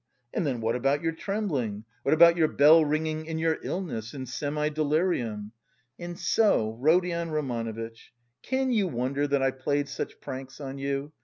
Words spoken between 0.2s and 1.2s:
And then what about your